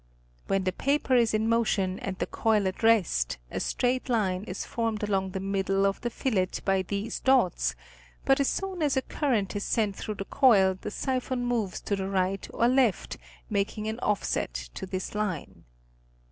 When 0.47 0.63
the 0.63 0.71
paper 0.71 1.15
is 1.15 1.31
in 1.31 1.47
motion 1.47 1.99
and 1.99 2.17
the 2.17 2.25
coil 2.25 2.67
at 2.67 2.81
rest, 2.81 3.37
a 3.51 3.59
straight 3.59 4.09
line 4.09 4.43
is 4.45 4.65
formed 4.65 5.03
along 5.03 5.29
the 5.29 5.39
middle 5.39 5.85
of 5.85 6.01
the 6.01 6.09
fillet 6.09 6.49
by 6.65 6.81
these 6.81 7.19
dots, 7.19 7.75
but 8.25 8.39
as 8.39 8.47
soon 8.47 8.81
as 8.81 8.97
a 8.97 9.03
current 9.03 9.55
is 9.55 9.63
sent 9.63 9.95
through 9.95 10.15
the 10.15 10.25
coil 10.25 10.75
the 10.81 10.89
siphon 10.89 11.45
moves 11.45 11.79
to 11.81 11.95
the 11.95 12.09
right 12.09 12.47
or 12.51 12.67
left 12.67 13.17
making 13.47 13.87
an 13.87 13.99
offset 13.99 14.55
to 14.73 14.87
this 14.87 15.13
line. 15.13 15.65